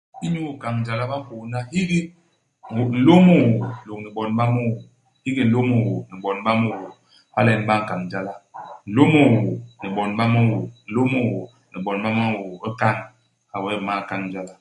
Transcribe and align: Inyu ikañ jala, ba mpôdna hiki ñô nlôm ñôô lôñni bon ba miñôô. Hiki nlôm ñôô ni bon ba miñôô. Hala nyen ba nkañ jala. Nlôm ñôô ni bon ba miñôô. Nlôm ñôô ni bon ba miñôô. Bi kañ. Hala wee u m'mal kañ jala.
Inyu 0.25 0.41
ikañ 0.53 0.75
jala, 0.85 1.03
ba 1.11 1.17
mpôdna 1.23 1.59
hiki 1.71 1.99
ñô 2.73 2.83
nlôm 2.97 3.25
ñôô 3.39 3.69
lôñni 3.87 4.09
bon 4.15 4.29
ba 4.37 4.43
miñôô. 4.53 4.77
Hiki 5.23 5.43
nlôm 5.47 5.65
ñôô 5.71 5.93
ni 6.09 6.15
bon 6.23 6.37
ba 6.45 6.51
miñôô. 6.59 6.87
Hala 7.35 7.51
nyen 7.51 7.63
ba 7.69 7.75
nkañ 7.81 8.01
jala. 8.11 8.33
Nlôm 8.91 9.09
ñôô 9.15 9.37
ni 9.81 9.87
bon 9.95 10.09
ba 10.17 10.23
miñôô. 10.33 10.59
Nlôm 10.89 11.07
ñôô 11.13 11.39
ni 11.71 11.77
bon 11.85 11.97
ba 12.03 12.09
miñôô. 12.17 12.45
Bi 12.61 12.69
kañ. 12.81 12.97
Hala 13.51 13.63
wee 13.63 13.77
u 13.81 13.83
m'mal 13.83 14.01
kañ 14.09 14.21
jala. 14.33 14.49